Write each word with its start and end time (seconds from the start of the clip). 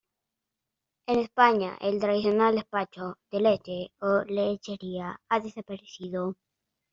En 1.05 1.19
España, 1.19 1.77
el 1.79 1.99
tradicional 1.99 2.55
despacho 2.55 3.19
de 3.29 3.39
leche 3.39 3.91
o 3.99 4.23
lechería 4.25 5.21
ha 5.29 5.39
desaparecido. 5.39 6.35